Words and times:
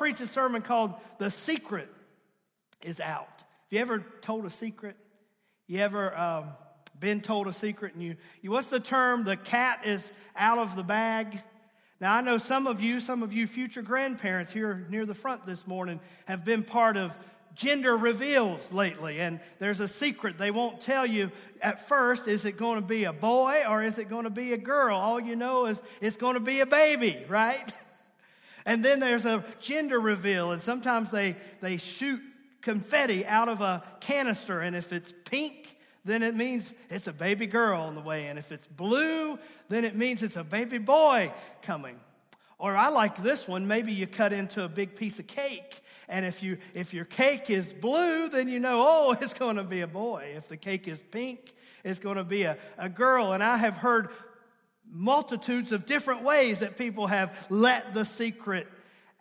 preach 0.00 0.20
a 0.20 0.26
sermon 0.26 0.62
called 0.62 0.94
The 1.18 1.30
Secret 1.30 1.88
is 2.82 3.00
Out. 3.00 3.28
Have 3.28 3.46
you 3.68 3.78
ever 3.78 4.04
told 4.20 4.46
a 4.46 4.50
secret? 4.50 4.96
You 5.66 5.80
ever 5.80 6.16
um, 6.18 6.44
been 6.98 7.20
told 7.20 7.46
a 7.46 7.52
secret 7.52 7.94
and 7.94 8.02
you, 8.02 8.16
you, 8.42 8.50
what's 8.50 8.68
the 8.68 8.80
term? 8.80 9.24
The 9.24 9.36
cat 9.36 9.82
is 9.84 10.12
out 10.36 10.58
of 10.58 10.74
the 10.74 10.82
bag. 10.82 11.42
Now, 12.00 12.14
I 12.14 12.22
know 12.22 12.38
some 12.38 12.66
of 12.66 12.80
you, 12.80 12.98
some 12.98 13.22
of 13.22 13.32
you 13.32 13.46
future 13.46 13.82
grandparents 13.82 14.52
here 14.52 14.86
near 14.88 15.04
the 15.06 15.14
front 15.14 15.44
this 15.44 15.66
morning 15.66 16.00
have 16.24 16.44
been 16.44 16.62
part 16.62 16.96
of 16.96 17.16
gender 17.54 17.96
reveals 17.96 18.72
lately, 18.72 19.20
and 19.20 19.38
there's 19.58 19.80
a 19.80 19.88
secret 19.88 20.38
they 20.38 20.50
won't 20.50 20.80
tell 20.80 21.04
you 21.04 21.30
at 21.60 21.86
first. 21.86 22.26
Is 22.26 22.46
it 22.46 22.56
going 22.56 22.80
to 22.80 22.86
be 22.86 23.04
a 23.04 23.12
boy 23.12 23.64
or 23.68 23.82
is 23.82 23.98
it 23.98 24.08
going 24.08 24.24
to 24.24 24.30
be 24.30 24.54
a 24.54 24.58
girl? 24.58 24.96
All 24.96 25.20
you 25.20 25.36
know 25.36 25.66
is 25.66 25.82
it's 26.00 26.16
going 26.16 26.34
to 26.34 26.40
be 26.40 26.60
a 26.60 26.66
baby, 26.66 27.22
right? 27.28 27.70
And 28.66 28.84
then 28.84 29.00
there's 29.00 29.26
a 29.26 29.44
gender 29.60 29.98
reveal, 29.98 30.52
and 30.52 30.60
sometimes 30.60 31.10
they, 31.10 31.36
they 31.60 31.76
shoot 31.76 32.20
confetti 32.62 33.24
out 33.26 33.48
of 33.48 33.60
a 33.60 33.82
canister, 34.00 34.60
and 34.60 34.76
if 34.76 34.92
it's 34.92 35.14
pink, 35.24 35.78
then 36.04 36.22
it 36.22 36.34
means 36.34 36.72
it's 36.88 37.06
a 37.06 37.12
baby 37.12 37.46
girl 37.46 37.82
on 37.82 37.94
the 37.94 38.00
way. 38.00 38.26
And 38.28 38.38
if 38.38 38.52
it's 38.52 38.66
blue, 38.66 39.38
then 39.68 39.84
it 39.84 39.94
means 39.94 40.22
it's 40.22 40.36
a 40.36 40.44
baby 40.44 40.78
boy 40.78 41.32
coming. 41.62 42.00
Or 42.58 42.76
I 42.76 42.88
like 42.88 43.22
this 43.22 43.48
one, 43.48 43.66
maybe 43.66 43.92
you 43.92 44.06
cut 44.06 44.34
into 44.34 44.64
a 44.64 44.68
big 44.68 44.94
piece 44.94 45.18
of 45.18 45.26
cake. 45.26 45.82
And 46.08 46.26
if, 46.26 46.42
you, 46.42 46.58
if 46.74 46.92
your 46.92 47.06
cake 47.06 47.48
is 47.48 47.72
blue, 47.72 48.28
then 48.28 48.48
you 48.48 48.60
know, 48.60 48.84
oh, 48.86 49.12
it's 49.20 49.34
going 49.34 49.56
to 49.56 49.64
be 49.64 49.80
a 49.80 49.86
boy. 49.86 50.32
If 50.36 50.48
the 50.48 50.58
cake 50.58 50.86
is 50.86 51.02
pink, 51.10 51.54
it's 51.84 52.00
going 52.00 52.16
to 52.16 52.24
be 52.24 52.42
a, 52.42 52.58
a 52.76 52.88
girl. 52.88 53.32
And 53.32 53.42
I 53.42 53.56
have 53.56 53.78
heard 53.78 54.10
multitudes 54.90 55.72
of 55.72 55.86
different 55.86 56.22
ways 56.22 56.60
that 56.60 56.76
people 56.76 57.06
have 57.06 57.46
let 57.50 57.94
the 57.94 58.04
secret 58.04 58.66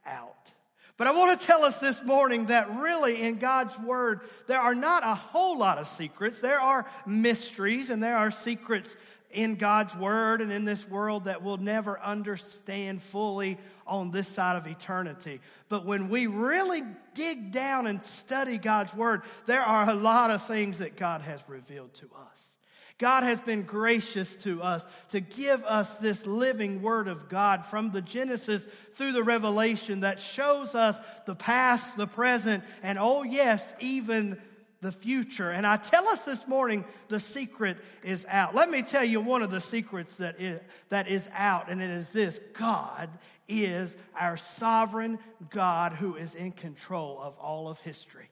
out. 0.05 0.53
But 0.97 1.07
I 1.07 1.11
want 1.11 1.39
to 1.39 1.47
tell 1.47 1.63
us 1.63 1.79
this 1.79 2.03
morning 2.03 2.47
that 2.47 2.69
really 2.75 3.21
in 3.21 3.37
God's 3.37 3.79
Word, 3.79 4.19
there 4.47 4.59
are 4.59 4.75
not 4.75 5.03
a 5.03 5.15
whole 5.15 5.57
lot 5.57 5.77
of 5.77 5.87
secrets. 5.87 6.41
There 6.41 6.59
are 6.59 6.85
mysteries 7.05 7.89
and 7.89 8.03
there 8.03 8.17
are 8.17 8.29
secrets 8.31 8.97
in 9.31 9.55
God's 9.55 9.95
Word 9.95 10.41
and 10.41 10.51
in 10.51 10.65
this 10.65 10.85
world 10.89 11.23
that 11.23 11.41
we'll 11.41 11.55
never 11.55 11.97
understand 12.01 13.01
fully 13.01 13.57
on 13.87 14.11
this 14.11 14.27
side 14.27 14.57
of 14.57 14.67
eternity. 14.67 15.39
But 15.69 15.85
when 15.85 16.09
we 16.09 16.27
really 16.27 16.81
dig 17.13 17.53
down 17.53 17.87
and 17.87 18.03
study 18.03 18.57
God's 18.57 18.93
Word, 18.93 19.21
there 19.45 19.61
are 19.61 19.89
a 19.89 19.95
lot 19.95 20.31
of 20.31 20.45
things 20.47 20.79
that 20.79 20.97
God 20.97 21.21
has 21.21 21.41
revealed 21.47 21.93
to 21.95 22.09
us. 22.29 22.57
God 22.97 23.23
has 23.23 23.39
been 23.39 23.63
gracious 23.63 24.35
to 24.37 24.61
us 24.61 24.85
to 25.09 25.19
give 25.19 25.63
us 25.63 25.95
this 25.95 26.25
living 26.25 26.81
word 26.81 27.07
of 27.07 27.29
God 27.29 27.65
from 27.65 27.91
the 27.91 28.01
Genesis 28.01 28.65
through 28.93 29.13
the 29.13 29.23
Revelation 29.23 30.01
that 30.01 30.19
shows 30.19 30.75
us 30.75 30.99
the 31.25 31.35
past, 31.35 31.95
the 31.95 32.07
present, 32.07 32.63
and 32.83 32.97
oh, 32.99 33.23
yes, 33.23 33.73
even 33.79 34.37
the 34.81 34.91
future. 34.91 35.51
And 35.51 35.65
I 35.67 35.77
tell 35.77 36.07
us 36.07 36.23
this 36.25 36.47
morning 36.47 36.85
the 37.09 37.19
secret 37.19 37.77
is 38.03 38.25
out. 38.29 38.55
Let 38.55 38.69
me 38.69 38.81
tell 38.81 39.03
you 39.03 39.19
one 39.19 39.41
of 39.41 39.51
the 39.51 39.61
secrets 39.61 40.15
that 40.17 40.39
is, 40.39 40.59
that 40.89 41.07
is 41.07 41.29
out, 41.33 41.69
and 41.69 41.81
it 41.81 41.89
is 41.89 42.11
this 42.11 42.39
God 42.53 43.09
is 43.47 43.97
our 44.17 44.37
sovereign 44.37 45.19
God 45.49 45.93
who 45.93 46.15
is 46.15 46.35
in 46.35 46.51
control 46.51 47.19
of 47.21 47.37
all 47.39 47.67
of 47.67 47.81
history. 47.81 48.29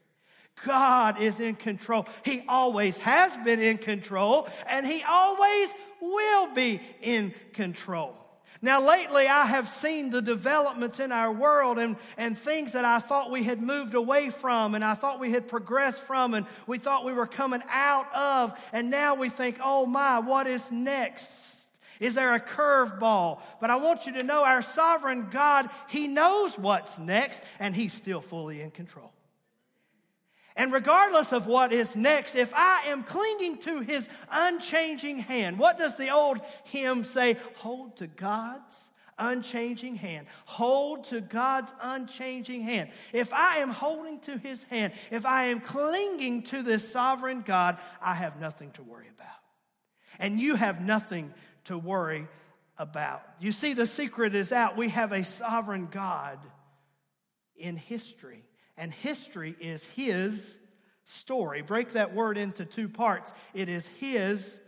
God 0.64 1.20
is 1.20 1.40
in 1.40 1.54
control. 1.54 2.06
He 2.24 2.42
always 2.48 2.98
has 2.98 3.36
been 3.38 3.60
in 3.60 3.78
control, 3.78 4.48
and 4.68 4.86
He 4.86 5.02
always 5.02 5.74
will 6.00 6.54
be 6.54 6.80
in 7.00 7.34
control. 7.52 8.14
Now, 8.60 8.80
lately, 8.80 9.28
I 9.28 9.46
have 9.46 9.68
seen 9.68 10.10
the 10.10 10.22
developments 10.22 10.98
in 10.98 11.12
our 11.12 11.32
world 11.32 11.78
and, 11.78 11.96
and 12.16 12.36
things 12.36 12.72
that 12.72 12.84
I 12.84 12.98
thought 12.98 13.30
we 13.30 13.44
had 13.44 13.62
moved 13.62 13.94
away 13.94 14.30
from 14.30 14.74
and 14.74 14.84
I 14.84 14.94
thought 14.94 15.20
we 15.20 15.30
had 15.30 15.46
progressed 15.46 16.00
from 16.02 16.34
and 16.34 16.44
we 16.66 16.78
thought 16.78 17.04
we 17.04 17.12
were 17.12 17.26
coming 17.26 17.62
out 17.70 18.12
of. 18.12 18.58
And 18.72 18.90
now 18.90 19.14
we 19.14 19.28
think, 19.28 19.58
oh 19.62 19.86
my, 19.86 20.18
what 20.18 20.48
is 20.48 20.72
next? 20.72 21.68
Is 22.00 22.14
there 22.14 22.34
a 22.34 22.40
curveball? 22.40 23.40
But 23.60 23.70
I 23.70 23.76
want 23.76 24.06
you 24.06 24.14
to 24.14 24.22
know 24.24 24.42
our 24.44 24.62
sovereign 24.62 25.28
God, 25.30 25.68
He 25.88 26.08
knows 26.08 26.58
what's 26.58 26.98
next 26.98 27.44
and 27.60 27.76
He's 27.76 27.92
still 27.92 28.20
fully 28.20 28.60
in 28.60 28.72
control. 28.72 29.12
And 30.58 30.72
regardless 30.72 31.32
of 31.32 31.46
what 31.46 31.72
is 31.72 31.94
next, 31.94 32.34
if 32.34 32.52
I 32.52 32.82
am 32.88 33.04
clinging 33.04 33.58
to 33.58 33.80
his 33.80 34.08
unchanging 34.28 35.20
hand, 35.20 35.56
what 35.56 35.78
does 35.78 35.96
the 35.96 36.10
old 36.10 36.40
hymn 36.64 37.04
say? 37.04 37.36
Hold 37.58 37.96
to 37.98 38.08
God's 38.08 38.90
unchanging 39.18 39.94
hand. 39.94 40.26
Hold 40.46 41.04
to 41.04 41.20
God's 41.20 41.72
unchanging 41.80 42.62
hand. 42.62 42.90
If 43.12 43.32
I 43.32 43.58
am 43.58 43.70
holding 43.70 44.18
to 44.20 44.36
his 44.36 44.64
hand, 44.64 44.94
if 45.12 45.24
I 45.24 45.44
am 45.44 45.60
clinging 45.60 46.42
to 46.44 46.62
this 46.62 46.90
sovereign 46.90 47.42
God, 47.42 47.78
I 48.02 48.14
have 48.14 48.40
nothing 48.40 48.72
to 48.72 48.82
worry 48.82 49.08
about. 49.16 49.28
And 50.18 50.40
you 50.40 50.56
have 50.56 50.84
nothing 50.84 51.32
to 51.64 51.78
worry 51.78 52.26
about. 52.78 53.22
You 53.38 53.52
see, 53.52 53.74
the 53.74 53.86
secret 53.86 54.34
is 54.34 54.50
out. 54.50 54.76
We 54.76 54.88
have 54.88 55.12
a 55.12 55.22
sovereign 55.22 55.86
God 55.88 56.40
in 57.56 57.76
history 57.76 58.42
and 58.78 58.94
history 58.94 59.54
is 59.60 59.84
his 59.84 60.56
story. 61.04 61.62
Break 61.62 61.90
that 61.90 62.14
word 62.14 62.38
into 62.38 62.64
two 62.64 62.88
parts. 62.88 63.32
It 63.52 63.68
is 63.68 63.88
his 63.88 64.58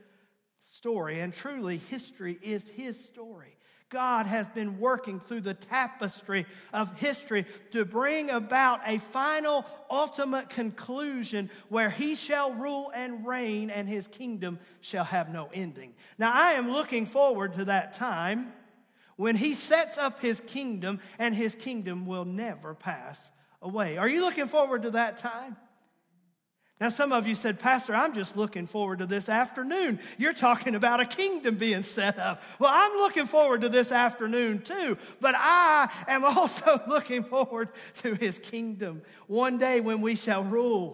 story, 0.62 1.21
and 1.21 1.32
truly, 1.32 1.78
history 1.78 2.38
is 2.43 2.69
his 2.69 3.03
story. 3.03 3.56
God 3.91 4.26
has 4.26 4.47
been 4.49 4.78
working 4.78 5.19
through 5.19 5.41
the 5.41 5.54
tapestry 5.54 6.47
of 6.72 6.97
history 6.99 7.44
to 7.72 7.84
bring 7.84 8.31
about 8.31 8.81
a 8.87 8.99
final, 8.99 9.66
ultimate 9.91 10.49
conclusion 10.49 11.50
where 11.69 11.91
he 11.91 12.15
shall 12.15 12.53
rule 12.53 12.93
and 12.94 13.26
reign 13.26 13.69
and 13.69 13.88
his 13.88 14.06
kingdom 14.06 14.60
shall 14.81 15.03
have 15.03 15.28
no 15.28 15.50
ending. 15.53 15.93
Now, 16.19 16.31
I 16.32 16.53
am 16.53 16.70
looking 16.70 17.04
forward 17.04 17.54
to 17.54 17.65
that 17.65 17.93
time 17.93 18.53
when 19.16 19.34
he 19.34 19.54
sets 19.54 19.99
up 19.99 20.20
his 20.22 20.41
kingdom 20.41 21.00
and 21.19 21.34
his 21.34 21.56
kingdom 21.56 22.06
will 22.06 22.25
never 22.25 22.75
pass 22.75 23.32
away. 23.62 23.98
Are 23.98 24.09
you 24.09 24.21
looking 24.21 24.48
forward 24.48 24.82
to 24.82 24.91
that 24.93 25.19
time? 25.19 25.56
Now, 26.81 26.88
some 26.88 27.12
of 27.12 27.26
you 27.26 27.34
said, 27.34 27.59
Pastor, 27.59 27.94
I'm 27.94 28.15
just 28.15 28.38
looking 28.38 28.66
forward 28.66 29.00
to 29.00 29.06
this 29.06 29.28
afternoon. 29.28 30.00
You're 30.16 30.32
talking 30.32 30.75
about 30.75 30.98
a 30.98 31.04
kingdom 31.04 31.56
being 31.56 31.82
set 31.82 32.19
up. 32.19 32.43
Well, 32.59 32.70
I'm 32.72 32.93
looking 32.93 33.26
forward 33.26 33.60
to 33.60 33.69
this 33.69 33.93
afternoon 33.93 34.62
too, 34.62 34.97
but 35.20 35.34
I 35.37 35.91
am 36.09 36.25
also 36.25 36.81
looking 36.88 37.22
forward 37.22 37.69
to 37.97 38.15
his 38.15 38.38
kingdom. 38.38 39.03
One 39.26 39.59
day 39.59 39.82
when 39.82 40.00
we 40.00 40.16
shall 40.16 40.43
rule 40.43 40.88